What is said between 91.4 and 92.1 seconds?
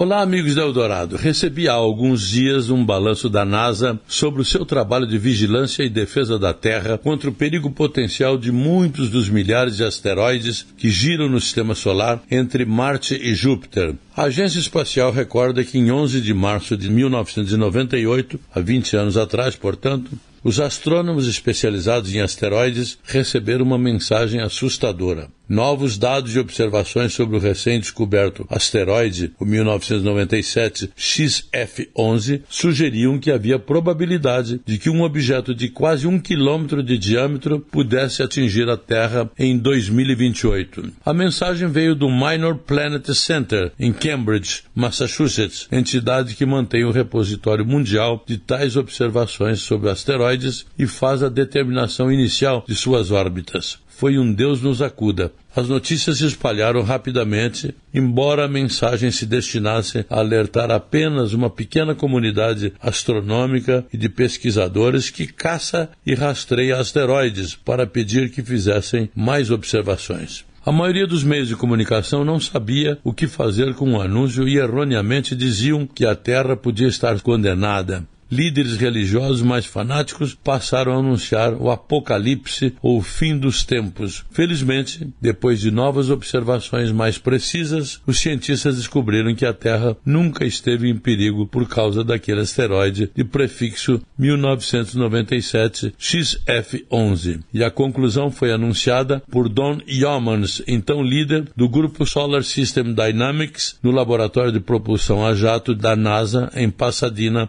por causa